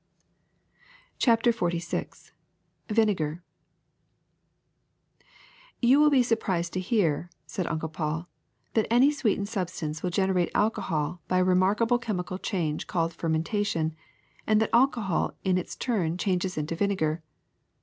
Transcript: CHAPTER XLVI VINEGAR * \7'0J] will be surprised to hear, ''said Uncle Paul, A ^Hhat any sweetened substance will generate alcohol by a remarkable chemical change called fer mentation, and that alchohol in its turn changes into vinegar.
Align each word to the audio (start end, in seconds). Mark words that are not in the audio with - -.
CHAPTER 1.19 1.51
XLVI 1.51 2.31
VINEGAR 2.89 3.43
* 4.25 5.83
\7'0J] 5.83 5.99
will 5.99 6.09
be 6.09 6.23
surprised 6.23 6.73
to 6.73 6.79
hear, 6.79 7.29
''said 7.45 7.67
Uncle 7.67 7.87
Paul, 7.89 8.27
A 8.73 8.79
^Hhat 8.79 8.87
any 8.89 9.11
sweetened 9.11 9.47
substance 9.47 10.01
will 10.01 10.09
generate 10.09 10.49
alcohol 10.55 11.21
by 11.27 11.37
a 11.37 11.43
remarkable 11.43 11.99
chemical 11.99 12.39
change 12.39 12.87
called 12.87 13.13
fer 13.13 13.29
mentation, 13.29 13.93
and 14.47 14.59
that 14.59 14.71
alchohol 14.73 15.35
in 15.43 15.59
its 15.59 15.75
turn 15.75 16.17
changes 16.17 16.57
into 16.57 16.73
vinegar. 16.75 17.21